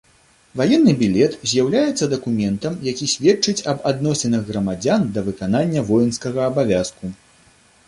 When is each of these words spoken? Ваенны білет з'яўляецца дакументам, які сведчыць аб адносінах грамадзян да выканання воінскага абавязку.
Ваенны 0.59 0.93
білет 1.01 1.35
з'яўляецца 1.51 2.07
дакументам, 2.13 2.79
які 2.91 3.09
сведчыць 3.13 3.55
аб 3.75 3.85
адносінах 3.91 4.41
грамадзян 4.49 5.07
да 5.19 5.27
выканання 5.31 5.87
воінскага 5.93 6.39
абавязку. 6.51 7.15